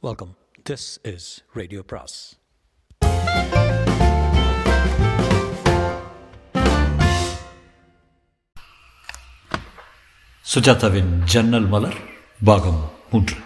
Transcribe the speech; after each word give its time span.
Welcome 0.00 0.36
this 0.70 0.98
is 1.02 1.44
radio 1.54 1.82
பிராஸ் 1.86 2.16
சுஜாதாவின் 10.54 11.22
ஜன்னல் 11.24 11.66
மலர் 11.66 11.98
பாகம் 12.44 12.92
மூன்று. 13.10 13.36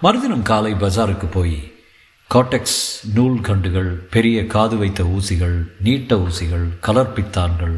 மறுதினம் 0.00 0.42
காலை 0.42 0.72
பஜாருக்கு 0.74 1.26
போய் 1.32 1.72
காட்டெக்ஸ் 2.30 2.80
நூல் 3.14 3.40
கண்டுகள் 3.40 3.94
பெரிய 3.94 4.46
காது 4.46 4.76
வைத்த 4.76 5.02
ஊசிகள் 5.02 5.72
நீட்ட 5.80 6.16
ஊசிகள் 6.16 6.78
கலர் 6.80 7.12
பித்தான்கள் 7.12 7.76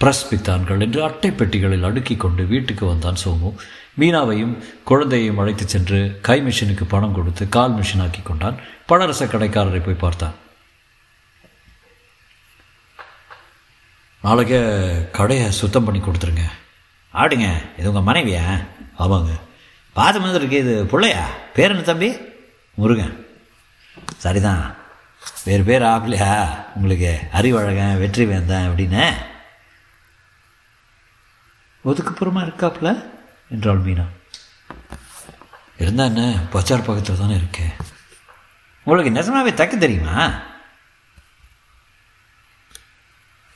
பிரஸ்பித்தான்கள் 0.00 0.80
என்று 0.80 1.04
அட்டை 1.04 1.30
பெட்டிகளில் 1.30 1.84
அடுக்கிக் 1.84 2.20
கொண்டு 2.20 2.44
வீட்டுக்கு 2.44 2.86
வந்தான் 2.86 3.16
சோமு. 3.24 3.54
மீனாவையும் 3.98 4.64
குழந்தையையும் 4.84 5.38
அழைத்துச் 5.38 5.68
சென்று 5.68 6.18
கை 6.22 6.40
மிஷினுக்கு 6.40 6.84
பணம் 6.88 7.14
கொடுத்து 7.14 7.48
கால் 7.48 7.74
மிஷின் 7.74 8.02
ஆக்கி 8.02 8.20
கொண்டான். 8.22 8.58
பழரச 8.88 9.24
கடைக்காரரை 9.24 9.84
போய் 9.84 9.94
பார்த்தான். 9.94 10.34
நாளைக்கே 14.22 14.90
கடையை 15.12 15.50
சுத்தம் 15.50 15.84
பண்ணி 15.84 16.00
கொடுத்துருங்க. 16.00 16.42
ஆடுங்க. 17.14 17.54
இது 17.78 17.92
உங்கள் 17.92 18.14
மனைவியா? 18.14 18.66
ஆமாங்க. 18.98 19.40
பார்த்த 19.92 20.20
மாதிரி 20.20 20.38
இருக்கு 20.38 20.56
இது 20.56 20.86
பிள்ளையா? 20.86 21.28
பேர் 21.54 21.70
என்ன 21.70 21.82
தம்பி? 21.82 22.16
முருகன். 22.74 23.26
சரிதான். 24.16 24.74
வேறு 25.44 25.62
பேர் 25.62 25.82
ஆகலையா? 25.82 26.48
உங்களுக்கு 26.74 27.20
அறிவழகன் 27.32 27.98
வெற்றி 27.98 28.24
வேந்தன் 28.24 28.68
அப்படின்னு. 28.68 29.14
ஒதுக்குப்புறமா 31.84 32.42
இருக்காப்புல 32.46 32.90
என்றாள் 33.54 33.84
மீனா. 33.86 34.06
இருந்தா 35.78 36.04
என்ன? 36.04 36.22
பச்சார் 36.52 36.86
பக்கத்தில் 36.86 37.20
தானே 37.22 37.34
இருக்கேன் 37.40 37.74
உங்களுக்கு 38.86 39.16
நிஜமாவே 39.16 39.52
தைக்க 39.58 39.74
தெரியுமா? 39.78 40.16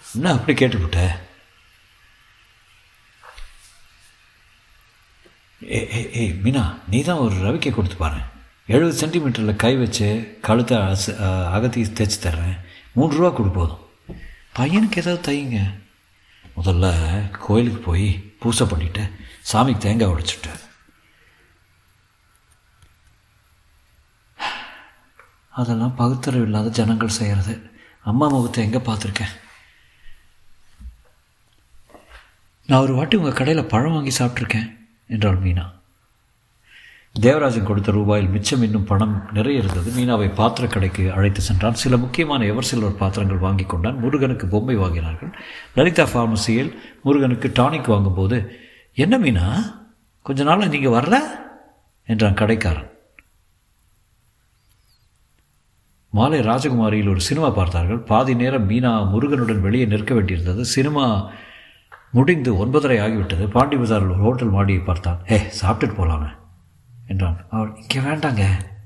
என்ன 0.02 0.32
அப்படி 0.32 0.54
கேட்டுவிட்ட 0.58 1.00
ஏ 5.76 5.78
ஏ 5.96 6.00
ஏய் 6.20 6.34
மீனா 6.44 6.62
நீ 6.90 6.98
தான் 7.02 7.22
ஒரு 7.24 7.36
ரவிக்கை 7.46 7.70
கொடுத்து 7.74 7.96
பாரு. 7.96 8.20
எழுபது 8.66 8.94
சென்டிமீட்டரில் 9.00 9.60
கை 9.62 9.76
வச்சு 9.76 10.08
கழுத்தை 10.46 10.78
அச 10.78 11.04
அகத்தி 11.56 11.82
தைச்சு 11.82 12.18
தர்றேன். 12.22 12.58
மூன்று 12.92 13.16
ரூபா 13.16 13.30
கொடு 13.36 13.50
போதும். 13.50 13.84
பையனுக்கு 14.58 15.00
ஏதாவது 15.02 15.26
தையுங்க. 15.28 15.60
முதல்ல 16.58 16.86
கோயிலுக்கு 17.46 17.80
போய் 17.80 18.08
பூசை 18.40 18.66
பண்ணிட்டு 18.66 19.02
சாமிக்கு 19.52 19.84
தேங்காய் 19.84 20.12
உடைச்சிட்டு. 20.14 20.52
அதெல்லாம் 25.60 25.98
பகுத்தறிவு 26.00 26.44
இல்லாத 26.44 26.68
ஜனங்கள் 26.78 27.16
செய்கிறது 27.18 27.54
அம்மா 28.10 28.26
முகத்தை 28.28 28.64
எங்கே 28.64 28.80
பார்த்துருக்கேன்? 28.88 29.34
நான் 32.68 32.84
ஒரு 32.84 32.94
வாட்டி 32.94 33.16
உங்கள் 33.16 33.38
கடையில் 33.38 33.70
பழம் 33.72 33.96
வாங்கி 33.96 34.12
சாப்பிட்ருக்கேன் 34.18 34.68
என்றாள் 35.06 35.42
மீனா. 35.44 35.64
தேவராஜன் 37.12 37.64
கொடுத்த 37.64 37.92
ரூபாயில் 37.92 38.30
மிச்சம் 38.30 38.62
இன்னும் 38.62 38.84
பணம் 38.84 39.28
நிறைய 39.32 39.62
இருந்தது. 39.62 39.90
மீனாவை 39.90 40.34
பாத்திர 40.34 40.66
கடைக்கு 40.66 41.12
அழைத்து 41.12 41.40
சென்றான். 41.40 41.74
சில 41.74 41.96
முக்கியமான 41.96 42.44
எவர் 42.44 42.64
சில்வர் 42.64 42.96
பாத்திரங்கள் 42.96 43.36
வாங்கி 43.36 43.64
கொண்டான். 43.64 43.98
முருகனுக்கு 43.98 44.46
பொம்மை 44.46 44.78
வாங்கினார்கள். 44.78 45.32
லலிதா 45.74 46.04
ஃபார்மசியில் 46.04 46.76
முருகனுக்கு 47.02 47.48
டானிக் 47.48 47.86
வாங்கும்போது 47.86 48.60
என்ன 48.94 49.18
மீனா? 49.18 49.74
கொஞ்ச 50.22 50.42
நாள் 50.42 50.68
நீங்கள் 50.68 50.92
வரல? 50.92 51.16
என்றான் 52.06 52.34
கடைக்காரன். 52.34 52.90
மாலை 56.10 56.40
ராஜகுமாரியில் 56.40 57.10
ஒரு 57.10 57.20
சினிமா 57.20 57.50
பார்த்தார்கள். 57.50 57.98
பாதி 57.98 58.34
நேரம் 58.34 58.70
மீனா 58.70 59.08
முருகனுடன் 59.08 59.60
வெளியே 59.60 59.84
நிற்க 59.84 60.14
வேண்டியிருந்தது. 60.14 60.60
சினிமா 60.60 61.30
முடிந்து 62.10 62.66
ஒன்பதரை 62.66 62.96
ஆகிவிட்டது. 63.06 63.46
பாண்டி 63.46 63.76
பஜாரில் 63.76 64.10
ஒரு 64.10 64.14
ஹோட்டல் 64.14 64.50
மாடியை 64.50 64.82
பார்த்தான். 64.82 65.20
ஏ 65.30 65.36
சாப்பிட்டுட்டு 65.36 65.96
போகலாமே 66.00 66.36
என்றான். 67.08 67.36
அவள் 67.50 67.74
இங்கே 67.80 67.98
வேண்டாங்க 67.98 68.44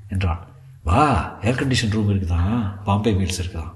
என்றான். 0.09 0.41
வா 0.83 1.03
ஏர் 1.43 1.61
கண்டிஷன் 1.61 1.91
ரூம் 1.91 2.11
இருக்குதான். 2.11 2.85
பாம்பே 2.85 3.13
மீல்ஸ் 3.13 3.41
இருக்குதான். 3.43 3.73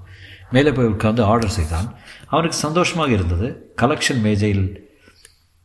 மேலே 0.51 0.71
போய் 0.71 0.85
உட்கார்ந்து 0.85 1.23
ஆர்டர் 1.23 1.55
செய்தான். 1.59 1.87
அவனுக்கு 2.27 2.57
சந்தோஷமாக 2.57 3.11
இருந்தது. 3.11 3.47
கலெக்ஷன் 3.81 4.21
மேஜையில் 4.21 4.65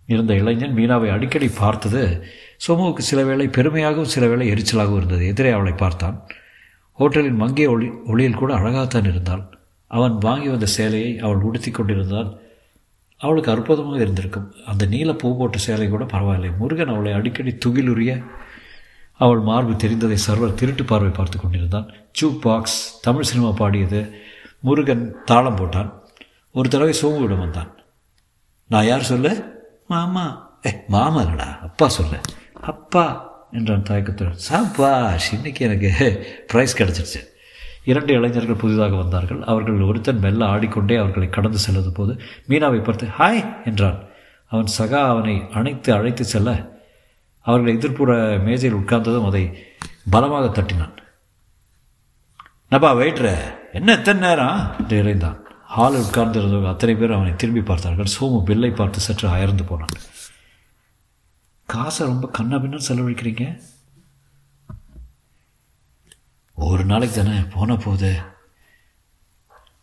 இருந்த 0.07 0.35
இளைஞன் 0.35 0.77
மீனாவை 0.77 1.11
அடிக்கடி 1.11 1.49
பார்த்தது. 1.49 2.25
சோமுவுக்கு 2.67 2.99
சில 2.99 3.23
வேளை 3.23 3.47
பெருமையாகவும் 3.47 4.13
சில 4.15 4.27
வேளை 4.27 4.51
எரிச்சலாகவும் 4.51 4.97
இருந்தது. 4.97 5.27
எதிரே 5.27 5.51
அவளை 5.51 5.73
பார்த்தான். 5.73 6.17
ஹோட்டலின் 6.93 7.41
மங்கிய 7.43 7.71
ஒளி 7.71 7.89
ஒளியில் 8.07 8.41
கூட 8.41 8.55
அழகாகத்தான் 8.55 9.09
இருந்தாள். 9.09 9.43
அவன் 9.87 10.19
வாங்கி 10.19 10.49
வந்த 10.49 10.67
சேலையை 10.67 11.19
அவள் 11.19 11.47
உடுத்தி 11.49 11.71
கொண்டிருந்தால் 11.71 12.31
அவளுக்கு 13.21 13.51
அற்புதமாக 13.51 14.01
இருந்திருக்கும். 14.01 14.53
அந்த 14.67 14.87
நீல 14.87 15.13
பூ 15.13 15.39
போட்ட 15.39 15.59
சேலை 15.59 15.89
கூட 15.89 16.05
பரவாயில்லை. 16.05 16.51
முருகன் 16.59 16.93
அவளை 16.95 17.13
அடிக்கடி 17.13 17.59
துகிலுரிய 17.65 18.23
அவள் 19.23 19.39
மார்பு 19.39 19.73
தெரிந்ததை 19.73 20.19
சர்வர் 20.27 20.55
திருட்டு 20.55 20.85
பார்வை 20.85 21.11
பார்த்து 21.11 21.41
கொண்டிருந்தான். 21.41 21.91
சூப் 22.13 22.41
பாக்ஸ் 22.41 23.01
தமிழ் 23.01 23.23
சினிமா 23.23 23.51
பாடியது. 23.51 24.15
முருகன் 24.61 25.17
தாளம் 25.25 25.57
போட்டான். 25.57 25.93
ஒரு 26.53 26.69
தடவை 26.69 26.95
சோமுவிடம் 27.03 27.39
வந்தான். 27.39 27.75
நான் 28.69 28.87
யார் 28.87 29.03
சொல்ல? 29.03 29.43
மாமா. 29.89 30.57
ஏ 30.67 30.83
மாமா 30.89 31.23
அப்பா 31.63 31.89
சொல்ல. 31.89 32.21
அப்பா 32.61 33.31
என்றான் 33.53 33.83
தயக்கத்துடன். 33.83 34.39
சாப்பாஷ் 34.51 35.33
இன்னைக்கு 35.33 35.65
எனக்கு 35.65 35.93
ப்ரைஸ் 36.53 36.77
கிடச்சிருச்சு. 36.77 37.25
இரண்டு 37.85 38.13
இளைஞர்கள் 38.13 38.55
புதிதாக 38.55 38.97
வந்தார்கள். 38.97 39.43
அவர்கள் 39.43 39.81
ஒருத்தன் 39.81 40.19
மெல்ல 40.19 40.45
ஆடிக்கொண்டே 40.45 40.97
அவர்களை 40.97 41.29
கடந்து 41.29 41.59
செல்வது 41.59 41.93
போது 41.93 42.21
மீனாவை 42.49 42.85
பார்த்து 42.85 43.09
ஹாய் 43.19 43.65
என்றான். 43.65 43.99
அவன் 44.47 44.67
சகா 44.79 44.99
அவனை 44.99 45.43
அணைத்து 45.53 45.93
அழைத்து 45.93 46.25
செல்ல 46.25 46.72
அவர்கள் 47.43 47.77
எதிர்ப்புற 47.77 48.11
மேஜையில் 48.45 48.79
உட்கார்ந்ததும் 48.79 49.27
அதை 49.27 49.45
பலமாக 50.11 50.63
தட்டினான். 50.63 50.97
நப்பா 52.71 52.91
வெயிட்ரு 52.99 53.33
என்ன 53.73 53.97
எத்தனை 53.97 54.21
நேரம்? 54.29 54.61
என்று 54.79 55.03
இறைந்தான். 55.03 55.39
ஹாலில் 55.75 56.01
உட்கார்ந்திருந்தவர்கள் 56.01 56.69
அத்தனை 56.69 56.95
பேர் 56.95 57.13
அவனை 57.13 57.37
திரும்பி 57.37 57.63
பார்த்தார்கள். 57.63 58.13
சோமு 58.17 58.43
பில்லை 58.45 58.71
பார்த்து 58.71 59.01
சற்று 59.01 59.29
அயர்ந்து 59.29 59.65
போனான். 59.65 59.95
காசை 61.67 62.07
ரொம்ப 62.07 62.29
கண்ணா 62.29 62.57
பின்னா 62.57 62.81
செலவழிக்கிறீங்க? 62.89 63.45
ஒரு 66.55 66.85
நாளைக்கு 66.85 67.25
தானே. 67.25 67.39
போன 67.55 67.77
போகுது 67.77 68.13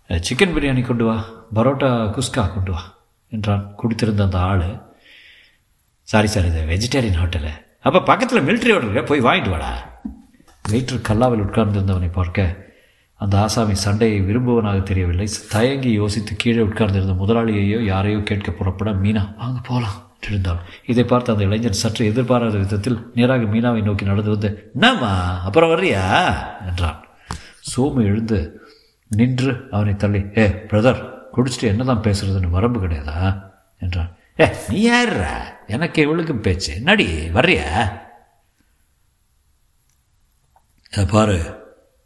சிக்கன் 0.07 0.53
பிரியாணி 0.53 0.85
கொண்டு 0.85 1.05
வா. 1.05 1.17
பரோட்டா 1.55 1.89
குஸ்கா 2.15 2.43
கொண்டு 2.53 2.71
வா 2.71 2.83
என்றான் 3.29 3.65
குடித்திருந்த 3.81 4.23
அந்த 4.27 4.39
ஆள். 4.39 4.67
சாரி 6.09 6.27
சார் 6.27 6.45
இது 6.45 6.61
வெஜிடேரியன் 6.61 7.19
ஹோட்டலு 7.21 7.51
அப்போ 7.79 8.01
பக்கத்தில் 8.01 8.45
மிலிட்ரி 8.47 8.71
ஹோட்டலுக்கு 8.71 9.03
போய் 9.03 9.21
வாங்கிட்டு 9.21 9.49
வாடா. 9.49 9.69
வெயிட்டர் 10.69 11.05
கல்லாவில் 11.07 11.43
உட்கார்ந்திருந்தவனை 11.45 12.11
பார்க்க 12.11 12.67
அந்த 13.15 13.37
ஆசாமி 13.37 13.75
சண்டையை 13.75 14.21
விரும்புவனாக 14.21 14.83
தெரியவில்லை. 14.83 15.27
தயங்கி 15.49 15.91
யோசித்து 15.91 16.35
கீழே 16.35 16.61
உட்கார்ந்திருந்த 16.61 17.13
முதலாளியையோ 17.13 17.79
யாரையோ 17.83 18.19
கேட்க 18.19 18.51
புறப்பட 18.51 18.91
மீனா 18.91 19.23
வாங்க 19.37 19.59
போகலாம் 19.67 19.97
இருந்தாள் 20.27 20.61
இதை 20.85 21.03
பார்த்து 21.03 21.31
அந்த 21.31 21.43
இளைஞன் 21.43 21.81
சற்று 21.81 22.05
எதிர்பாராத 22.05 22.57
விதத்தில் 22.57 23.11
நேராக 23.13 23.43
மீனாவை 23.43 23.81
நோக்கி 23.81 24.05
நடந்து 24.05 24.29
வந்து 24.29 24.71
என்னம்மா 24.73 25.41
அப்புறம் 25.43 25.69
வர்றியா? 25.69 26.03
என்றான். 26.67 26.99
சோமு 27.71 28.03
எழுந்து 28.03 28.39
நின்று 29.07 29.67
அவனை 29.71 29.95
தள்ளி 29.95 30.25
ஏ 30.37 30.47
பிரதர் 30.71 31.01
குடிச்சிட்டு 31.35 31.69
என்னதான் 31.73 32.03
பேசுறதுன்னு 32.03 32.49
வரம்பு 32.49 32.87
கிடையாதா? 32.87 33.43
என்றான். 33.79 34.11
ஏ 34.41 34.47
நீ 34.69 34.81
யாருடா 34.81 35.33
எனக்கு 35.67 36.01
இவளுக்கும் 36.01 36.41
பேச்சு. 36.41 36.79
நடி 36.79 37.07
வர்றியா? 37.29 37.67
பாரு 41.11 41.39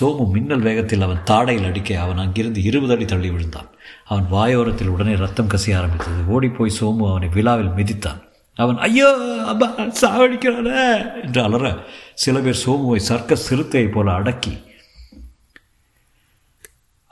சோமு 0.00 0.30
மின்னல் 0.30 0.60
வேகத்தில் 0.60 1.00
அவன் 1.00 1.22
தாடையில் 1.26 1.66
அடிக்க 1.66 2.00
அவன் 2.00 2.16
அங்கிருந்து 2.16 2.62
இருபது 2.62 2.92
அடி 2.92 3.04
தள்ளி 3.04 3.30
விழுந்தான். 3.30 3.68
அவன் 4.04 4.26
வாயோரத்தில் 4.30 4.92
உடனே 4.94 5.14
ரத்தம் 5.14 5.48
கசிய 5.48 5.76
ஆரம்பித்தது. 5.76 6.24
ஓடிப்போய் 6.26 6.76
சோமு 6.80 7.10
அவனை 7.10 7.28
விழாவில் 7.28 7.76
மிதித்தான். 7.78 8.20
அவன் 8.56 8.78
ஐயோ 8.78 9.08
அம்மா 9.46 9.68
சாவடிக்கிறான 10.00 10.70
என்று 11.22 11.42
அலற 11.42 11.74
சில 12.14 12.38
பேர் 12.38 12.62
சோமுவை 12.66 12.96
சர்க்க 12.96 13.36
சிறுத்தையைப் 13.50 13.92
போல 13.92 14.12
அடக்கி 14.12 14.54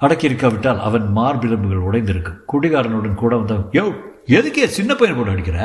அடக்கியிருக்காவிட்டால் 0.02 0.80
அவன் 0.88 1.06
மார்பிளம்புகள் 1.16 1.86
உடைந்திருக்கும். 1.88 2.38
குடிகாரனுடன் 2.52 3.20
கூட 3.22 3.36
வந்தவன் 3.36 3.68
யோ 3.78 3.84
எதுக்கே 4.38 4.66
சின்ன 4.78 4.94
பையன் 4.94 5.16
போட்டு 5.16 5.34
அடிக்கிற? 5.34 5.58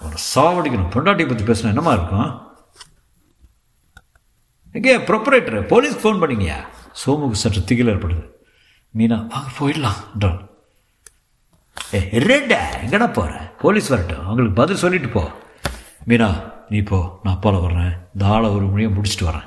அவனை 0.00 0.18
சாவடிக்கணும் 0.34 0.92
பொண்டாட்டியை 0.94 1.28
பற்றி 1.28 1.44
பேசினா 1.44 1.72
என்னமா 1.74 1.92
இருக்கும்? 1.92 2.30
எங்கே 4.76 4.96
ப்ரொப்பரேட்டர் 4.96 5.68
போலீஸ்க்கு 5.72 6.04
ஃபோன் 6.04 6.22
பண்ணீங்கயா 6.22 6.58
சோமுக்கு 7.02 7.42
சற்று 7.42 7.64
திகில் 7.64 7.92
ஏற்படுது 7.92 8.24
மீனா 8.98 9.16
வாங்க 9.32 9.50
போயிடலாம் 9.58 9.98
என்றான். 10.12 10.38
ஏ 11.94 11.98
ரெண்டா? 12.00 12.60
எங்கடா 12.84 13.12
போற? 13.12 13.30
போலீஸ் 13.62 13.88
வரட்டும். 13.88 14.24
அவங்களுக்கு 14.24 14.60
பதில் 14.60 14.82
சொல்லிட்டு 14.84 15.08
போ. 15.08 15.22
மீனா 16.08 16.28
நீ 16.68 16.80
போ. 16.80 17.20
நான் 17.22 17.36
அப்பால 17.36 17.60
வர்றேன். 17.60 17.92
இந்த 18.14 18.24
ஆளை 18.34 18.48
ஒரு 18.50 18.64
மொழியை 18.64 18.92
முடிச்சுட்டு 18.92 19.28
வரேன். 19.28 19.46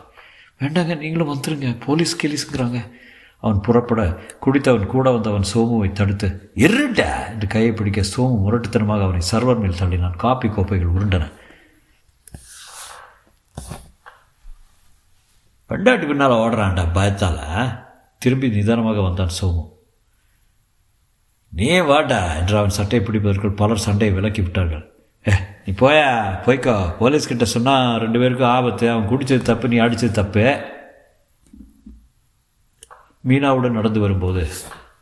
வேண்டாங்க 0.62 0.98
நீங்களும் 0.98 1.32
வந்துருங்க. 1.34 1.70
போலீஸ் 1.86 2.14
கேலீஸுங்கிறாங்க. 2.22 2.80
அவன் 3.42 3.62
புறப்பட 3.62 4.18
குடித்தவன் 4.46 4.86
கூட 4.86 5.12
வந்தவன் 5.12 5.46
சோமுவை 5.54 5.92
தடுத்து 5.92 6.52
இருட்ட 6.54 7.28
என்று 7.30 7.48
கையை 7.48 7.72
பிடிக்க 7.72 8.02
சோமு 8.02 8.42
முரட்டுத்தனமாக 8.46 9.02
அவனை 9.02 9.28
சர்வர் 9.32 9.60
மேல் 9.60 9.80
தள்ளினான். 9.80 10.16
காப்பி 10.16 10.48
கோப்பைகள் 10.48 10.94
உருண்டன. 10.94 11.32
பெண்டாட்டி 15.68 16.06
பின்னால் 16.06 16.32
ஓடுறான்டா 16.32 16.88
பயத்தால். 16.94 17.80
திரும்பி 18.18 18.50
நிதானமாக 18.50 19.02
வந்தான் 19.02 19.30
சோமு. 19.42 19.70
நீ 21.50 21.80
வாடா! 21.80 22.34
என்று 22.34 22.58
அவன் 22.58 22.70
சட்டை 22.70 23.00
பிடிப்பதற்குள் 23.00 23.56
பலர் 23.56 23.78
சண்டையை 23.78 24.16
விலக்கி 24.16 24.42
விட்டார்கள். 24.42 24.94
ஏ 25.30 25.34
நீ 25.66 25.74
போயா? 25.74 26.10
போய்க்கோ. 26.46 26.92
போலீஸ்கிட்ட 27.00 27.44
சொன்னால் 27.44 28.00
ரெண்டு 28.00 28.20
பேருக்கும் 28.20 28.48
ஆபத்து. 28.48 28.92
அவன் 28.92 29.08
குடித்தது 29.10 29.42
தப்பு 29.42 29.68
நீ 29.68 29.78
அடித்தது 29.78 30.12
தப்பு. 30.12 30.78
மீனாவுடன் 33.28 33.72
நடந்து 33.72 34.00
வரும்போது 34.00 34.48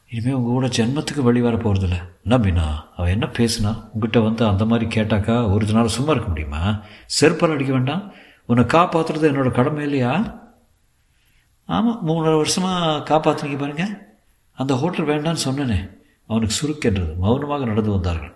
இனிமேல் 0.10 0.34
உங்கள் 0.34 0.70
கூட 0.70 0.86
ஜென்மத்துக்கு 0.86 1.22
வழி 1.22 1.42
வர 1.42 1.56
போகிறதில்ல 1.56 2.02
என்ன 2.24 2.38
மீனா? 2.38 2.84
அவன் 2.96 3.12
என்ன 3.12 3.26
பேசுனா? 3.26 3.84
உங்ககிட்ட 3.94 4.20
வந்து 4.20 4.48
அந்த 4.48 4.66
மாதிரி 4.66 5.02
கேட்டாக்கா 5.02 5.52
ஒரு 5.52 5.66
நாள் 5.66 5.88
சும்மா 5.88 6.12
இருக்க 6.12 6.30
முடியுமா? 6.30 6.80
செருப்பால் 7.22 7.52
அடிக்க 7.52 7.72
வேண்டாம். 7.72 8.12
உன்னை 8.46 8.66
காப்பாற்றுறது 8.66 9.30
என்னோட 9.30 9.52
கடமை 9.52 9.84
இல்லையா? 9.84 10.42
ஆமாம் 11.66 12.08
மூணரை 12.08 12.36
வருஷமாக 12.36 13.16
காப்பாற்றினீங்க 13.16 13.58
பாருங்க. 13.58 14.12
அந்த 14.52 14.76
ஹோட்டல் 14.76 15.06
வேண்டான்னு 15.06 15.38
சொன்னேனே. 15.46 15.90
அவனுக்கு 16.28 16.56
சுருக்கென்றது. 16.62 17.16
மௌனமாக 17.16 17.66
நடந்து 17.66 17.92
வந்தார்கள். 17.92 18.34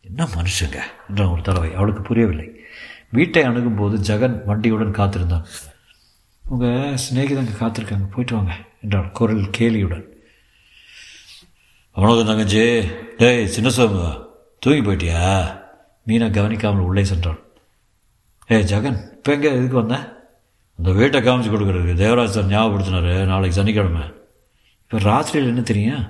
என்ன 0.00 0.24
மனுஷங்க? 0.24 0.80
என்ற 1.08 1.30
ஒரு 1.30 1.42
தடவை. 1.42 1.74
அவளுக்கு 1.74 2.02
புரியவில்லை. 2.02 2.60
வீட்டை 3.08 3.42
அணுகும்போது 3.42 3.96
ஜெகன் 3.96 4.44
வண்டியுடன் 4.44 4.92
காத்திருந்தான். 4.92 5.44
உங்கள் 6.44 6.94
சிநேகிதங்க 6.94 7.50
காத்திருக்காங்க. 7.60 8.06
போயிட்டு 8.10 8.34
வாங்க. 8.34 8.52
என்றாள் 8.82 9.14
குரல் 9.18 9.46
கேலியுடன். 9.58 10.06
அவனுக்கு 11.96 12.24
தங்கச்சி 12.30 12.64
டேய் 13.20 13.52
சின்ன 13.54 13.70
தூங்கி 14.62 14.82
போயிட்டியா? 14.86 15.22
மீனா 16.06 16.26
கவனிக்காமல் 16.36 16.86
உள்ளே 16.88 17.04
சென்றான். 17.04 17.40
ஏய் 18.54 18.68
ஜெகன் 18.70 19.00
இப்போ 19.16 19.32
எங்கே 19.36 19.50
எதுக்கு 19.56 19.80
வந்தேன் 19.80 20.06
அந்த 20.78 20.90
வீட்டை 20.98 21.18
காமிச்சு 21.20 21.50
கொடுக்குறதுக்கு 21.52 22.02
தேவராஜ் 22.04 22.34
சார் 22.36 22.52
ஞாபகப்படுத்தினாரு 22.52 23.12
நாளைக்கு 23.30 23.58
சனிக்கிழமை. 23.58 24.04
இப்போ 24.82 24.98
ராத்திரியில் 25.10 25.52
என்ன 25.52 25.62
தெரியும்? 25.70 26.04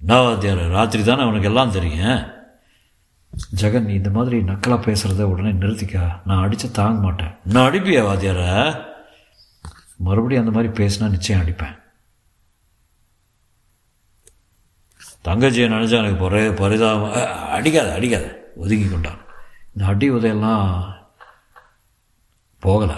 என்ன 0.00 0.20
வாத்தியார் 0.22 0.62
ராத்திரி 0.76 1.02
தானே 1.02 1.22
அவனுக்கு 1.22 1.50
எல்லாம் 1.50 1.74
தெரியும். 1.78 2.22
ஜெகன் 3.60 3.86
நீ 3.88 3.92
இந்த 3.94 4.10
மாதிரி 4.16 4.38
நக்கலாக 4.48 4.80
பேசுகிறத 4.86 5.28
உடனே 5.32 5.52
நிறுத்திக்கா. 5.62 6.04
நான் 6.28 6.42
அடித்து 6.44 6.70
தாங்க 6.70 7.00
மாட்டேன். 7.04 7.32
நான் 7.52 7.68
அடிப்பியா 7.68 8.02
வாத்தியார? 8.08 8.42
மறுபடியும் 10.06 10.44
அந்த 10.44 10.54
மாதிரி 10.56 10.72
பேசினா 10.80 11.08
நிச்சயம் 11.16 11.42
அடிப்பேன். 11.42 11.76
தங்கச்சியை 15.24 15.66
நினச்சா 15.66 15.98
எனக்கு 15.98 16.16
பொறை 16.16 16.50
பரிதாபம் 16.50 17.12
அடிக்காத 17.50 17.92
அடிக்காத. 17.92 18.52
ஒதுங்கி 18.56 18.88
கொண்டான். 18.88 19.18
இந்த 19.76 19.90
அடி 19.90 20.10
உதையெல்லாம் 20.10 20.82
போகலை. 22.62 22.96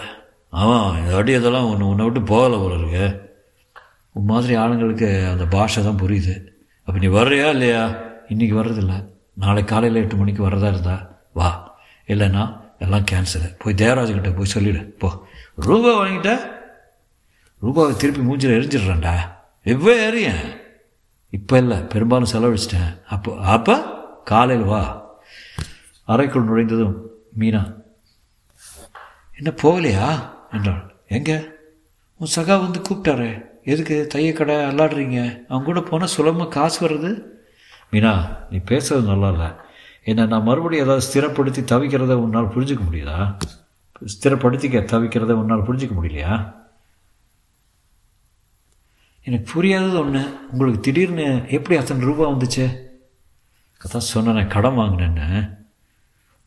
ஆமாம் 0.50 0.98
இந்த 0.98 1.16
அடி 1.16 1.32
இதெல்லாம் 1.32 1.70
ஒன்று 1.70 1.88
உன்னை 1.88 2.08
விட்டு 2.08 2.20
போகலை 2.20 2.58
போல 2.58 2.74
இருக்கு. 2.74 3.32
உன் 4.12 4.24
மாதிரி 4.24 4.54
ஆளுங்களுக்கு 4.54 5.28
அந்த 5.30 5.44
பாஷை 5.44 5.82
தான் 5.82 5.98
புரியுது. 6.02 6.46
அப்போ 6.84 7.00
நீ 7.00 7.06
வர்றியா 7.06 7.48
இல்லையா? 7.50 7.88
இன்றைக்கி 8.28 8.54
வர்றதில்ல. 8.60 9.04
நாளை 9.34 9.64
காலையில் 9.64 10.02
எட்டு 10.02 10.16
மணிக்கு 10.16 10.48
வர்றதா 10.48 10.68
இருந்தா 10.68 11.06
வா. 11.32 11.78
இல்லைன்னா 12.08 12.60
எல்லாம் 12.78 13.04
கேன்சலு 13.10 13.54
போய் 13.58 13.74
தேவராஜ்கிட்ட 13.74 14.36
போய் 14.36 14.52
சொல்லிடு. 14.54 14.96
போ. 14.98 15.26
ரூபா 15.56 16.02
வாங்கிட்ட? 16.02 16.40
ரூபாவை 17.62 17.96
திருப்பி 17.96 18.20
மூஞ்சில் 18.20 18.50
எரிஞ்சிடுறேன்டா. 18.50 19.14
எவ்வளோ 19.62 20.10
எறியேன் 20.10 20.62
இப்போ 21.36 21.54
இல்லை 21.62 21.78
பெரும்பாலும் 21.92 22.32
செலவழிச்சிட்டேன். 22.32 22.90
அப்போ 23.14 23.30
அப்போ 23.54 23.74
காலையில் 24.30 24.70
வா. 24.72 24.82
அறைக்குள் 26.12 26.48
நுழைந்ததும் 26.48 26.96
மீனா 27.38 27.62
என்ன 29.38 29.50
போகலையா? 29.62 30.08
என்றாள். 30.52 30.82
எங்கே? 31.16 31.36
உன் 32.20 32.34
சகா 32.36 32.54
வந்து 32.64 32.80
கூப்பிட்டாரே. 32.88 33.30
எதுக்கு 33.72 33.96
தையக்கடை 34.14 34.56
அல்லாடுறீங்க? 34.70 35.18
அவங்க 35.48 35.66
கூட 35.66 35.80
போனால் 35.80 36.14
சுலபமாக 36.14 36.54
காசு 36.56 36.78
வர்றது? 36.86 37.10
மீனா 37.92 38.12
நீ 38.50 38.58
பேசுறது 38.70 39.10
நல்லா 39.10 39.30
இல்லை. 39.34 39.48
என்ன 40.10 40.26
நான் 40.32 40.48
மறுபடியும் 40.48 40.86
ஏதாவது 40.86 41.06
ஸ்திரப்படுத்தி 41.08 41.62
தவிக்கிறத 41.72 42.14
உன்னால் 42.24 42.52
புரிஞ்சிக்க 42.54 42.82
முடியுதா? 42.88 43.18
ஸ்திரப்படுத்திக்க 44.14 44.82
தவிக்கிறத 44.92 45.34
உன்னால் 45.42 45.66
புரிஞ்சிக்க 45.68 45.94
முடியலையா? 45.98 46.34
எனக்கு 49.26 49.46
புரியாதது 49.52 49.98
ஒன்று 49.98 50.22
உங்களுக்கு 50.50 50.80
திடீர்னு 50.80 51.42
எப்படி 51.48 51.76
அத்தனை 51.80 52.04
ரூபா 52.04 52.24
வந்துச்சு? 52.28 52.64
அதான் 53.84 54.08
சொன்னேன் 54.12 54.46
கடன் 54.46 54.78
வாங்கினேன்னு. 54.78 55.58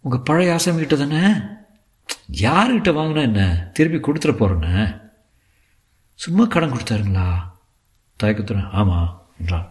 உங்கள் 0.01 0.19
பழைய 0.19 0.55
ஆசாமிகிட்ட 0.55 0.97
தானே? 0.97 1.21
யாருக்கிட்ட 2.41 2.91
வாங்கினா 2.99 3.21
என்ன? 3.21 3.69
திருப்பி 3.73 3.97
கொடுத்துட 3.97 4.33
போகிறேன்னு 4.33 5.01
சும்மா 6.13 6.45
கடன் 6.45 6.71
கொடுத்தாருங்களா? 6.71 7.27
தயக்கத்துறேன் 8.23 8.69
ஆமாம் 8.71 9.09
என்றான் 9.39 9.67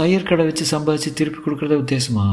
தையர் 0.00 0.28
கடை 0.28 0.44
வச்சு 0.44 0.78
சம்பாதிச்சு 0.78 1.12
திருப்பி 1.12 1.38
கொடுக்குறத 1.40 1.74
உத்தேசமா? 1.82 2.26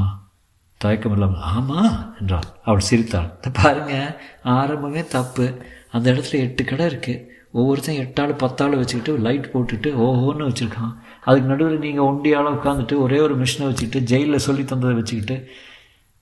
தயக்கம் 0.77 1.11
இல்லாமல் 1.11 1.39
ஆமாம் 1.39 2.15
என்றாள். 2.19 2.47
அவள் 2.63 2.87
சிரித்தாள். 2.89 3.29
பாருங்க 3.61 4.21
ஆரம்பமே 4.43 5.07
தப்பு. 5.07 5.45
அந்த 5.91 6.11
இடத்துல 6.11 6.41
எட்டு 6.45 6.63
கடை 6.63 6.85
இருக்குது 6.85 7.31
ஒவ்வொருத்தன் 7.59 7.99
எட்டாள் 8.03 8.39
பத்தாள் 8.43 8.79
வச்சுக்கிட்டு 8.79 9.13
லைட் 9.25 9.51
போட்டுட்டு 9.53 9.89
ஓஹோன்னு 10.05 10.47
வச்சுருக்கான். 10.49 10.93
அதுக்கு 11.27 11.49
நடுவில் 11.51 11.83
நீங்கள் 11.85 12.07
ஒண்டியால் 12.09 12.53
உட்காந்துட்டு 12.55 12.95
ஒரே 13.05 13.19
ஒரு 13.19 13.35
மிஷினை 13.41 13.65
வச்சுக்கிட்டு 13.69 14.01
ஜெயிலில் 14.11 14.45
சொல்லி 14.47 14.63
தந்ததை 14.63 14.95
வச்சுக்கிட்டு 14.99 15.37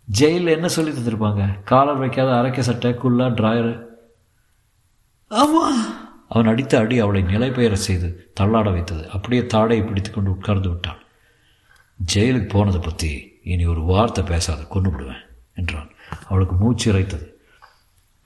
ஜெயிலில் 0.08 0.56
என்ன 0.56 0.68
சொல்லி 0.68 0.92
தந்திருப்பாங்க? 0.92 1.44
காலர் 1.64 2.02
வைக்காத 2.04 2.30
அரைக்க 2.40 2.60
சட்டை 2.60 2.92
குல்லா 2.94 3.28
ட்ராயரு 3.40 3.74
ஆமாம் 5.32 5.82
அவன் 6.34 6.50
அடித்த 6.52 6.74
அடி 6.78 6.96
அவளை 7.00 7.22
நிலைபெயர 7.24 7.76
செய்து 7.86 8.10
தள்ளாட 8.40 8.68
வைத்தது. 8.72 9.04
அப்படியே 9.16 9.42
தாடையை 9.54 9.84
பிடித்து 9.88 10.12
கொண்டு 10.12 10.30
உட்கார்ந்து 10.32 10.70
விட்டான். 10.70 11.00
ஜெயிலுக்கு 12.14 12.50
போனதை 12.50 12.82
பற்றி 12.82 13.12
இனி 13.44 13.66
ஒரு 13.66 13.82
வார்த்தை 13.92 14.24
பேசாத 14.24 14.62
கொண்டு 14.74 14.90
விடுவேன் 14.92 15.24
என்றான். 15.54 15.90
அவளுக்கு 16.28 16.56
மூச்சு 16.56 16.86
இறைத்தது. 16.92 17.28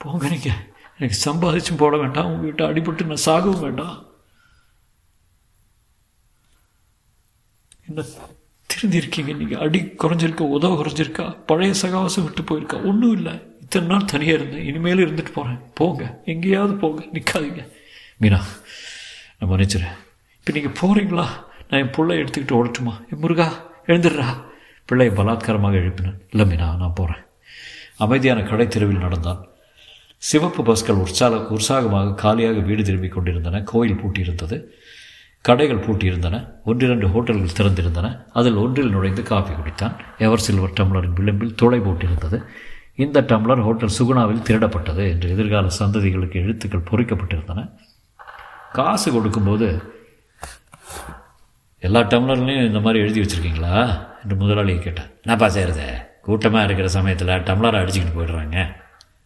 போங்க 0.01 0.29
நீங்க. 0.29 0.51
எனக்கு 0.99 1.17
சம்பாதிச்சும் 1.19 1.79
போட 1.79 1.95
வேண்டாம் 1.97 2.27
உங்கள் 2.27 2.45
வீட்டை 2.45 2.65
அடிபட்டு 2.67 3.09
நான் 3.09 3.25
சாகவும் 3.25 3.63
வேண்டாம் 3.63 3.95
என்ன 7.87 8.03
திருந்திருக்கீங்க 8.69 9.33
நீங்கள் 9.33 9.61
அடி 9.61 9.79
குறைஞ்சிருக்கா 9.97 10.45
உதவ 10.51 10.75
குறைஞ்சிருக்கா 10.75 11.25
பழைய 11.45 11.73
சகாவாசம் 11.73 12.25
விட்டு 12.25 12.43
போயிருக்கா 12.43 12.77
ஒன்றும் 12.83 13.15
இல்லை 13.17 13.33
இத்தனை 13.65 13.87
நாள் 13.87 14.09
தனியாக 14.09 14.37
இருந்தேன் 14.39 14.65
இனிமேல் 14.65 15.03
இருந்துட்டு 15.05 15.31
போகிறேன் 15.31 15.59
போங்க 15.73 16.03
எங்கேயாவது 16.25 16.73
போங்க 16.75 17.01
நிற்காதீங்க 17.13 17.61
மீனா 18.21 18.39
நான் 19.37 19.49
மன்னிச்சிடுறேன் 19.49 19.97
இப்போ 20.35 20.51
நீங்கள் 20.51 20.77
போகிறீங்களா 20.79 21.27
நான் 21.69 21.81
என் 21.81 21.95
பிள்ளை 21.95 22.17
எடுத்துக்கிட்டு 22.17 22.57
ஓடட்டுமா 22.59 22.93
என் 23.09 23.21
முருகா 23.21 23.47
எழுந்துடுறா 23.87 24.27
பிள்ளையை 24.89 25.11
பலாத்காரமாக 25.13 25.79
எழுப்பினேன் 25.79 26.19
இல்லை 26.31 26.45
மீனா 26.45 26.67
நான் 26.75 26.97
போகிறேன் 26.97 27.23
அமைதியான 27.97 28.43
கடை 28.43 28.67
தெருவில் 28.67 29.05
நடந்தான் 29.05 29.41
சிவப்பு 30.17 30.63
பஸ்கள் 30.63 30.95
உற்சாக 30.95 31.37
உற்சாகமாக 31.37 32.13
காலியாக 32.13 32.59
வீடு 32.59 32.83
திரும்பிக் 32.83 33.11
கொண்டிருந்தன. 33.11 33.61
கோயில் 33.61 33.99
பூட்டியிருந்தது. 34.03 34.63
கடைகள் 35.41 35.85
பூட்டியிருந்தன. 35.85 36.53
ஒன்றிரண்டு 36.65 37.07
ஹோட்டல்கள் 37.07 37.55
திறந்திருந்தன. 37.57 38.25
அதில் 38.33 38.55
ஒன்றில் 38.55 38.89
நுழைந்து 38.89 39.23
காஃபி 39.23 39.53
குடித்தான். 39.53 39.93
எவர் 40.17 40.39
சில்வர் 40.39 40.73
டம்ளரின் 40.79 41.13
விளிம்பில் 41.13 41.55
துளை 41.55 41.79
போட்டிருந்தது. 41.79 42.43
இந்த 42.95 43.21
டம்ளர் 43.21 43.63
ஹோட்டல் 43.63 43.95
சுகுணாவில் 43.99 44.43
திருடப்பட்டது 44.43 45.09
என்று 45.09 45.29
எதிர்கால 45.29 45.67
சந்ததிகளுக்கு 45.79 46.33
எழுத்துக்கள் 46.33 46.87
பொறிக்கப்பட்டிருந்தன. 46.91 47.71
காசு 48.71 49.11
கொடுக்கும்போது 49.11 49.81
எல்லா 51.79 51.99
டம்ளர்லையும் 51.99 52.65
இந்த 52.65 52.79
மாதிரி 52.79 53.03
எழுதி 53.03 53.21
வச்சுருக்கீங்களா? 53.21 54.07
என்று 54.23 54.45
முதலாளியை 54.45 54.79
கேட்டேன் 54.79 55.05
என்னப்பா 55.23 55.49
செய்கிறது 55.49 55.97
கூட்டமாக 56.21 56.63
இருக்கிற 56.63 56.89
சமயத்தில் 56.89 57.27
டம்ளரை 57.27 57.79
அடிச்சுக்கிட்டு 57.81 58.17
போயிடுறாங்க. 58.17 58.83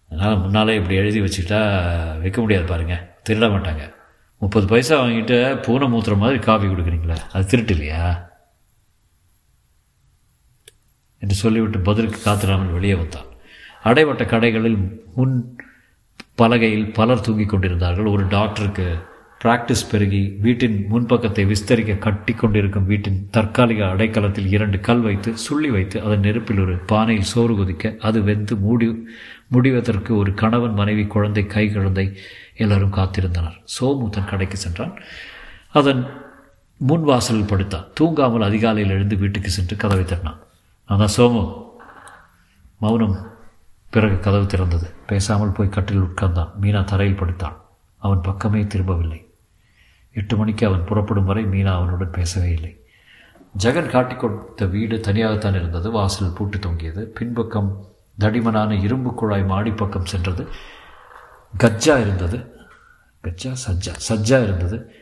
அதனால் 0.10 0.42
முன்னாலே 0.44 0.76
இப்படி 0.80 0.96
எழுதி 1.02 1.20
வச்சுக்கிட்டா 1.24 1.62
வைக்க 2.22 2.38
முடியாது 2.44 2.66
பாருங்கள் 2.72 3.04
திருட 3.28 3.48
மாட்டாங்க. 3.54 3.84
முப்பது 4.42 4.66
பைசா 4.72 4.96
வாங்கிட்டு 5.02 5.38
பூனை 5.66 5.88
மூத்துற 5.94 6.16
மாதிரி 6.24 6.40
காஃபி 6.48 6.68
கொடுக்குறீங்களா 6.68 7.18
அது 7.34 7.50
திருட்டு 7.52 7.74
இல்லையா 7.76 8.04
என்று 11.22 11.36
சொல்லிவிட்டு 11.44 11.80
பதிலுக்கு 11.88 12.20
காத்திராமல் 12.26 12.76
வெளியே 12.78 12.96
வந்தான். 13.00 13.28
அடைவட்ட 13.90 14.24
கடைகளில் 14.34 14.80
முன் 15.18 15.36
பலகையில் 16.42 16.92
பலர் 16.98 17.24
தூங்கிக் 17.26 17.52
கொண்டிருந்தார்கள். 17.52 18.12
ஒரு 18.16 18.24
டாக்டருக்கு 18.36 18.88
பிராக்டிஸ் 19.44 19.90
பெருகி 19.92 20.22
வீட்டின் 20.46 20.78
முன்பக்கத்தை 20.92 21.44
விஸ்தரிக்க 21.52 21.94
கட்டி 22.06 22.34
கொண்டிருக்கும் 22.34 22.88
வீட்டின் 22.92 23.20
தற்காலிக 23.36 23.82
அடைக்கலத்தில் 23.94 24.50
இரண்டு 24.56 24.78
கல் 24.88 25.04
வைத்து 25.08 25.30
சுள்ளி 25.46 25.70
வைத்து 25.76 25.98
அதன் 26.06 26.26
நெருப்பில் 26.28 26.62
ஒரு 26.66 26.76
பானையில் 26.92 27.30
சோறு 27.34 27.54
கொதிக்க 27.60 27.94
அது 28.08 28.22
வெந்து 28.30 28.56
மூடி 28.66 28.88
முடிவதற்கு 29.50 30.12
ஒரு 30.18 30.34
கணவன் 30.34 30.74
மனைவி 30.74 31.06
குழந்தை 31.06 31.44
கை 31.46 31.66
குழந்தை 31.72 32.06
எல்லாரும் 32.56 32.94
காத்திருந்தனர். 32.94 33.58
சோமு 33.76 34.10
தன் 34.10 34.30
கடைக்கு 34.30 34.58
சென்றான். 34.58 34.94
அதன் 35.72 36.04
முன் 36.78 37.04
வாசலில் 37.04 37.50
படுத்தான் 37.52 37.88
தூங்காமல் 38.00 38.44
அதிகாலையில் 38.44 38.94
எழுந்து 38.94 39.16
வீட்டுக்கு 39.16 39.50
சென்று 39.50 39.76
கதவை 39.76 40.04
திறனான் 40.04 40.40
ஆனால் 40.86 41.14
சோமு. 41.18 41.42
மௌனம் 42.78 43.18
பிறகு 43.90 44.20
கதவு 44.20 44.44
திறந்தது. 44.44 44.88
பேசாமல் 45.06 45.52
போய் 45.52 45.70
கட்டில் 45.70 46.02
உட்கார்ந்தான். 46.02 46.52
மீனா 46.62 46.84
தரையில் 46.84 47.18
படுத்தான் 47.18 47.58
அவன் 47.98 48.22
பக்கமே 48.22 48.62
திரும்பவில்லை. 48.68 49.20
எட்டு 50.14 50.38
மணிக்கு 50.38 50.68
அவன் 50.68 50.86
புறப்படும் 50.86 51.26
வரை 51.26 51.44
மீனா 51.46 51.72
அவனுடன் 51.74 52.12
பேசவே 52.12 52.52
இல்லை. 52.52 52.74
ஜெகன் 53.64 53.90
காட்டிக் 53.90 54.20
கொடுத்த 54.20 54.66
வீடு 54.66 54.98
தனியாகத்தான் 54.98 55.56
இருந்தது. 55.56 55.92
வாசல் 55.92 56.36
பூட்டு 56.38 56.60
தொங்கியது. 56.60 57.04
பின்பக்கம் 57.20 57.72
தடிமனான 58.20 58.76
இரும்பு 58.76 59.14
குழாய் 59.14 59.44
மாடிப்பக்கம் 59.44 60.06
சென்றது. 60.06 60.48
கஜ்ஜா 61.58 62.02
இருந்தது. 62.02 62.58
கஜ்ஜா 63.24 63.56
சஜ்ஜா. 63.68 63.96
சஜ்ஜா 64.10 64.44
இருந்தது. 64.44 64.96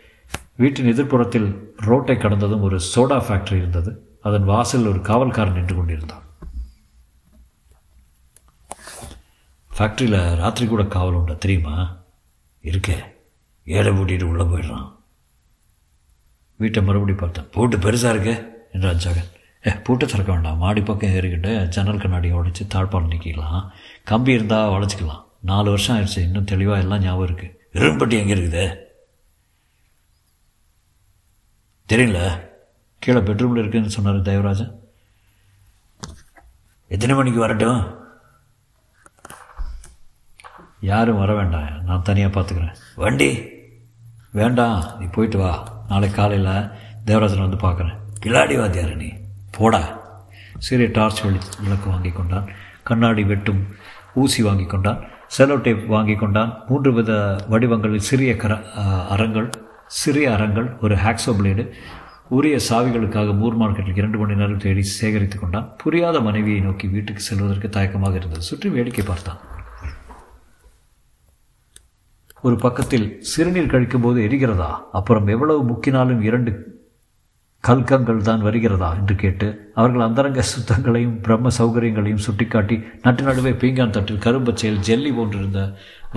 வீட்டின் 0.56 0.94
எதிர்ப்புறத்தில் 0.94 1.56
ரோட்டை 1.78 2.18
கடந்ததும் 2.18 2.62
ஒரு 2.62 2.80
சோடா 2.96 3.20
ஃபேக்டரி 3.20 3.58
இருந்தது. 3.58 4.18
அதன் 4.22 4.44
வாசலில் 4.44 4.88
ஒரு 4.88 5.00
காவல்காரன் 5.00 5.52
நின்று 5.52 5.76
கொண்டிருந்தான். 5.76 6.26
ஃபேக்ட்ரியில் 9.78 10.36
ராத்திரி 10.36 10.68
கூட 10.68 10.84
காவல் 10.84 11.14
உண்டா 11.14 11.34
தெரியுமா? 11.34 11.98
இருக்கே. 12.64 13.04
ஏழை 13.64 13.92
பூட்டிட்டு 13.92 14.24
உள்ளே 14.24 14.44
போயிடுறான். 14.44 14.96
வீட்டை 16.56 16.84
மறுபடியும் 16.84 17.20
பார்த்தேன். 17.20 17.50
போட்டு 17.52 17.78
பெருசாக 17.78 18.16
இருக்கே 18.16 18.48
என்றான் 18.72 18.96
ஜெகன். 18.96 19.36
பூட்டை 19.84 20.08
திறக்க 20.08 20.32
வேண்டாம். 20.32 20.58
மாடி 20.58 20.82
பக்கம் 20.82 21.10
ஏறிக்கிட்டு 21.10 21.68
ஜன்னல் 21.68 22.00
கண்ணாடியை 22.00 22.38
உடைச்சி 22.38 22.64
தாழ்பால் 22.74 23.10
நீக்கிக்கலாம் 23.12 23.70
கம்பி 24.04 24.32
இருந்தால் 24.32 24.70
உடச்சிக்கலாம் 24.70 25.24
நாலு 25.42 25.70
வருஷம் 25.70 25.96
ஆயிடுச்சு. 25.98 26.20
இன்னும் 26.20 26.44
தெளிவாக 26.44 26.80
எல்லாம் 26.80 27.02
ஞாபகம் 27.02 27.28
இருக்குது 27.30 27.56
இரும்பட்டி 27.74 28.16
எங்கே 28.22 28.34
இருக்குது? 28.34 28.86
தெரியல. 31.90 32.20
கீழே 33.00 33.20
பெட்ரூமில் 33.20 33.62
இருக்குதுன்னு 33.62 33.96
சொன்னார் 33.96 34.22
தேவராஜன். 34.22 34.74
எத்தனை 36.88 37.16
மணிக்கு 37.16 37.40
வரட்டும்? 37.40 37.82
யாரும் 40.80 41.18
வர 41.18 41.34
வேண்டாம். 41.34 41.84
நான் 41.84 42.02
தனியாக 42.02 42.34
பார்த்துக்கிறேன் 42.34 42.76
வண்டி? 42.96 43.30
வேண்டாம். 44.32 44.98
நீ 45.00 45.06
போயிட்டு 45.06 45.38
வா. 45.38 45.52
நாளைக்கு 45.90 46.18
காலையில் 46.18 46.70
தேவராஜன் 47.06 47.46
வந்து 47.46 47.64
பார்க்குறேன் 47.68 47.98
கிளாடி 48.26 48.60
வாத்தியார் 48.60 48.96
நீ. 48.96 49.10
போடா. 49.60 49.82
சிறிய 50.66 50.88
டார்ச் 50.98 51.22
வெளி 51.26 51.40
விளக்கு 51.64 51.88
வாங்கி 51.94 52.12
கொண்டான். 52.18 52.48
கண்ணாடி 52.90 53.24
வெட்டும் 53.32 53.62
ஊசி 54.22 54.42
வாங்கி 54.48 54.66
கொண்டான். 54.74 55.00
செலோ 55.36 55.56
டேப் 55.66 55.86
வாங்கி 55.96 56.16
கொண்டான். 56.16 56.52
மூன்று 56.68 56.90
வித 56.98 57.12
வடிவங்களில் 57.52 58.06
சிறிய 58.10 58.32
கர 58.44 58.54
அரங்கள் 59.16 59.50
சிறிய 60.02 60.28
அரங்கள் 60.36 60.68
ஒரு 60.86 60.96
ஹேக்ஸோ 61.04 61.34
பிளேடு 61.40 61.64
உரிய 62.38 62.56
சாவிகளுக்காக 62.70 63.34
மூர் 63.42 63.58
மார்க்கெட்டில் 63.60 64.00
இரண்டு 64.00 64.18
மணி 64.22 64.36
நேரம் 64.40 64.64
தேடி 64.64 64.84
சேகரித்து 64.94 65.38
கொண்டான். 65.40 65.68
புரியாத 65.84 66.20
மனைவியை 66.28 66.62
நோக்கி 66.66 66.88
வீட்டுக்கு 66.96 67.22
செல்வதற்கு 67.28 67.70
தயக்கமாக 67.76 68.18
இருந்தது. 68.20 68.48
சுற்றி 68.50 68.70
வேடிக்கை 68.70 69.06
பார்த்தான். 69.06 69.40
ஒரு 72.48 72.56
பக்கத்தில் 72.66 73.08
சிறுநீர் 73.32 73.72
கழிக்கும் 73.74 74.06
போது 74.08 74.20
எரிகிறதா? 74.28 74.72
அப்புறம் 75.00 75.30
எவ்வளவு 75.36 75.62
முக்கினாலும் 75.72 76.22
இரண்டு 76.30 76.52
கல்கங்கள் 77.68 78.26
தான் 78.28 78.44
வருகிறதா 78.48 78.90
என்று 79.00 79.16
கேட்டு 79.22 79.48
அவர்கள் 79.80 80.06
அந்தரங்க 80.06 80.42
சுத்தங்களையும் 80.52 81.16
பிரம்ம 81.26 81.52
சௌகரியங்களையும் 81.58 82.24
சுட்டிக்காட்டி 82.26 82.76
நட்டு 83.06 83.24
நடுவே 83.28 83.52
பீங்கான் 83.62 83.96
தட்டில் 83.96 84.24
கரும்பச்சையில் 84.26 84.82
ஜெல்லி 84.88 85.12
போன்றிருந்த 85.18 85.62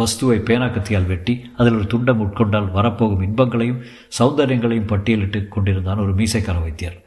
வஸ்துவை 0.00 0.38
பேனாக்கத்தியால் 0.48 1.08
வெட்டி 1.12 1.34
அதில் 1.60 1.78
ஒரு 1.78 1.86
துண்டம் 1.92 2.22
உட்கொண்டால் 2.24 2.68
வரப்போகும் 2.76 3.24
இன்பங்களையும் 3.28 3.80
சௌந்தரியங்களையும் 4.18 4.90
பட்டியலிட்டு 4.92 5.40
கொண்டிருந்தான் 5.54 6.02
ஒரு 6.04 6.14
மீசைக்கார 6.20 6.58
வைத்தியர். 6.66 6.98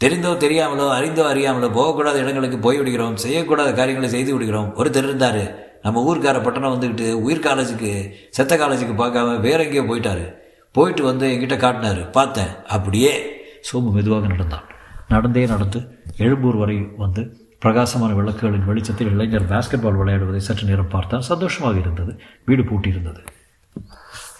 தெரிந்தோ 0.00 0.30
தெரியாமலோ 0.44 0.86
அறிந்தோ 0.98 1.24
அறியாமலோ 1.32 1.68
போகக்கூடாத 1.76 2.16
இடங்களுக்கு 2.22 2.58
போய்விடுகிறோம் 2.64 3.20
செய்யக்கூடாத 3.24 3.70
காரியங்களை 3.80 4.08
செய்து 4.14 4.30
விடுகிறோம். 4.34 4.70
ஒருத்தர் 4.80 5.06
இருந்தார். 5.08 5.42
நம்ம 5.84 6.02
ஊர்க்கார 6.10 6.38
பட்டணம் 6.44 6.74
வந்துக்கிட்டு 6.74 7.08
உயிர் 7.26 7.46
காலேஜுக்கு 7.46 7.90
செத்த 8.36 8.54
காலேஜுக்கு 8.62 8.94
பார்க்காம 9.02 9.36
வேற 9.46 9.58
எங்கேயோ 9.66 9.84
போயிட்டாரு. 9.90 10.24
போயிட்டு 10.76 11.02
வந்து 11.08 11.26
என்கிட்ட 11.32 11.56
காட்டினாரு 11.64 12.10
பார்த்தேன். 12.10 12.52
அப்படியே 12.76 13.12
சோமு 13.68 13.90
மெதுவாக 13.96 14.26
நடந்தான். 14.26 14.64
நடந்தே 15.08 15.46
நடந்து 15.46 15.80
எழும்பூர் 16.16 16.56
வரை 16.56 16.76
வந்து 17.02 17.22
பிரகாசமான 17.58 18.12
விளக்குகளின் 18.14 18.64
வெளிச்சத்தில் 18.64 19.10
இளைஞர் 19.10 19.48
பாஸ்கெட் 19.48 19.84
பால் 19.84 19.98
விளையாடுவதை 20.00 20.40
சற்று 20.46 20.68
நேரம் 20.68 20.88
பார்த்தான். 20.88 21.24
சந்தோஷமாக 21.30 21.78
இருந்தது. 21.78 22.12
வீடு 22.44 22.62
பூட்டியிருந்தது. 22.62 23.20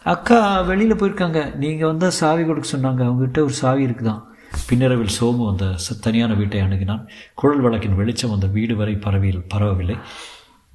அக்கா 0.03 0.61
வெளியில் 0.61 1.01
போயிருக்காங்க. 1.01 1.55
நீங்கள் 1.55 1.91
வந்து 1.91 2.11
சாவி 2.21 2.45
கொடுக்க 2.45 2.69
சொன்னாங்க. 2.71 3.03
அவங்ககிட்ட 3.07 3.39
ஒரு 3.39 3.55
சாவி 3.63 3.87
இருக்குதான். 3.87 4.23
பின்னரவில் 4.69 5.15
சோமு 5.21 5.45
அந்த 5.51 5.67
தனியான 6.01 6.35
வீட்டை 6.35 6.61
அணுகினான். 6.61 7.07
குழல் 7.35 7.61
விளக்கின் 7.61 7.97
வெளிச்சம் 7.97 8.33
அந்த 8.33 8.47
வீடு 8.47 8.77
வரை 8.77 8.95
பரவியில் 9.07 9.47
பரவவில்லை. 9.49 9.97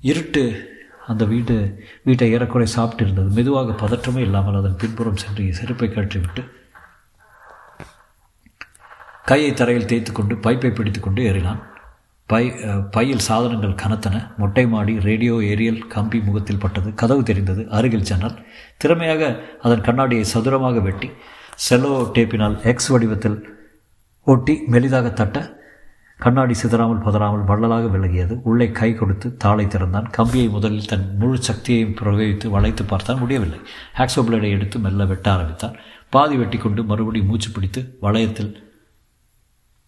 இருட்டு 0.01 0.43
அந்த 1.11 1.23
வீடு 1.31 1.55
வீட்டை 2.07 2.27
ஏறக்குறை 2.35 2.67
சாப்பிட்டு 2.75 3.03
இருந்தது. 3.05 3.29
மெதுவாக 3.37 3.75
பதற்றமே 3.81 4.21
இல்லாமல் 4.27 4.59
அதன் 4.59 4.79
பின்புறம் 4.81 5.21
சென்று 5.23 5.45
செருப்பை 5.59 5.89
கழற்றிவிட்டு 5.89 6.43
கையை 9.29 9.51
தரையில் 9.53 9.89
தேய்த்து 9.89 10.11
கொண்டு 10.11 10.35
பைப்பை 10.45 10.71
பிடித்து 10.75 10.99
கொண்டு 11.01 11.21
ஏறினான். 11.31 11.59
பை 12.31 12.43
பையில் 12.95 13.25
சாதனங்கள் 13.27 13.79
கனத்தன. 13.81 14.15
மொட்டை 14.41 14.63
மாடி 14.73 14.93
ரேடியோ 15.07 15.35
ஏரியல் 15.51 15.79
கம்பி 15.95 16.19
முகத்தில் 16.27 16.61
பட்டது. 16.63 16.89
கதவு 17.01 17.21
தெரிந்தது. 17.29 17.61
அருகில் 17.77 18.07
ஜன்னல். 18.09 18.35
திறமையாக 18.81 19.31
அதன் 19.65 19.85
கண்ணாடியை 19.87 20.25
சதுரமாக 20.33 20.81
வெட்டி 20.87 21.09
செலோ 21.67 21.93
டேப்பினால் 22.15 22.57
எக்ஸ் 22.71 22.89
வடிவத்தில் 22.93 23.37
ஒட்டி 24.31 24.53
மெலிதாக 24.73 25.07
தட்ட 25.19 25.37
கண்ணாடி 26.19 26.55
சிதறாமல் 26.63 27.03
பதறாமல் 27.05 27.43
வள்ளலாக 27.43 27.97
விலகியது. 27.97 28.41
உள்ளே 28.43 28.71
கை 28.71 28.93
கொடுத்து 28.93 29.37
தாளை 29.37 29.67
திறந்தான். 29.67 30.09
கம்பியை 30.09 30.47
முதலில் 30.49 30.85
தன் 30.85 31.17
முழு 31.17 31.37
சக்தியையும் 31.37 31.95
பிரயோகித்து 31.99 32.47
வளைத்து 32.47 32.83
பார்த்தான். 32.83 33.17
முடியவில்லை. 33.17 33.59
ஹாக்ஸோ 33.97 34.23
பிளேடை 34.27 34.49
எடுத்து 34.49 34.79
மெல்ல 34.79 35.05
வெட்ட 35.05 35.31
ஆரம்பித்தான். 35.31 35.75
பாதி 36.09 36.35
வெட்டி 36.35 36.57
கொண்டு 36.57 36.83
மறுபடியும் 36.83 37.27
மூச்சு 37.27 37.51
பிடித்து 37.51 37.97
வளையத்தில் 38.01 38.55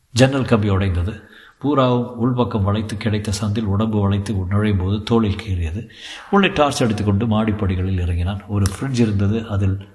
ஜன்னல் 0.09 0.45
கம்பி 0.45 0.69
உடைந்தது. 0.69 1.21
பூராவும் 1.59 2.07
உள்பக்கம் 2.23 2.63
வளைத்து 2.63 2.97
கிடைத்த 2.97 3.31
சந்தில் 3.41 3.71
உடம்பு 3.73 3.99
வளைத்து 3.99 4.33
நுழையும் 4.33 4.77
போது 4.77 5.03
தோளில் 5.03 5.39
கீறியது. 5.47 5.87
உள்ளே 6.31 6.47
டார்ச் 6.47 6.81
எடுத்துக்கொண்டு 6.81 7.27
மாடிப்படிகளில் 7.27 7.99
இறங்கினான். 7.99 8.41
ஒரு 8.47 8.65
ஃப்ரிட்ஜ் 8.71 8.99
இருந்தது. 8.99 9.47
அதில் 9.47 9.87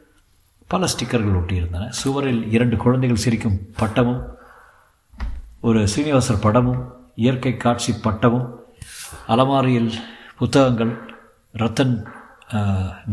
பல 0.67 0.87
ஸ்டிக்கர்கள் 0.87 1.39
ஒட்டியிருந்தன. 1.41 1.89
சுவரில் 1.89 2.53
இரண்டு 2.53 2.77
குழந்தைகள் 2.77 3.25
சிரிக்கும் 3.27 3.59
பட்டமும் 3.77 4.35
ஒரு 5.69 5.81
சீனிவாசர் 5.93 6.43
படமும் 6.45 6.83
இயற்கை 7.23 7.51
காட்சி 7.63 7.93
பட்டமும் 8.03 8.49
அலமாரியில் 9.33 9.89
புத்தகங்கள் 10.39 10.93
ரத்தன் 11.63 11.95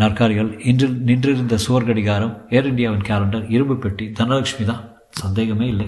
நாற்காலிகள் 0.01 0.51
இன்று 0.72 0.88
நின்றிருந்த 1.07 1.57
சுவர் 1.63 1.88
கடிகாரம் 1.88 2.36
ஏர் 2.57 2.69
இந்தியாவின் 2.72 3.07
கேலண்டர் 3.07 3.48
இரும்பு 3.55 3.77
பெட்டி 3.86 4.05
தனலட்சுமி 4.19 4.65
தான். 4.72 4.83
சந்தேகமே 5.22 5.67
இல்லை. 5.74 5.88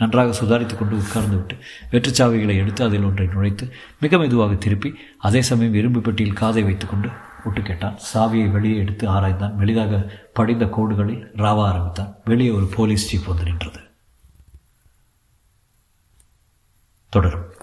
நன்றாக 0.00 0.34
சுதாரித்து 0.40 0.76
கொண்டு 0.78 0.98
உட்கார்ந்து 1.02 1.36
விட்டு 1.36 1.56
வெற்றுச்சாவிகளை 1.92 2.56
எடுத்து 2.62 2.84
அதில் 2.88 3.06
ஒன்றை 3.10 3.28
நுழைத்து 3.34 3.70
மிக 4.00 4.18
மெதுவாக 4.24 4.58
திருப்பி 4.66 4.92
அதே 5.28 5.42
சமயம் 5.50 5.78
இரும்பு 5.82 6.02
பெட்டியில் 6.08 6.40
காதை 6.42 6.64
வைத்துக்கொண்டு 6.68 7.10
விட்டு 7.44 7.62
கேட்டான். 7.62 7.98
சாவியை 8.12 8.50
வெளியே 8.56 8.76
எடுத்து 8.84 9.06
ஆராய்ந்தான். 9.16 9.56
மெலிதாக 9.62 10.04
படிந்த 10.40 10.66
கோடுகளில் 10.78 11.24
ராவ 11.44 11.66
ஆரம்பித்தான். 11.70 12.12
வெளியே 12.24 12.52
ஒரு 12.58 12.68
போலீஸ் 12.76 13.08
ஜீப் 13.10 13.30
வந்து 13.32 13.48
நின்றது. 13.50 13.80
തുടരും 17.14 17.53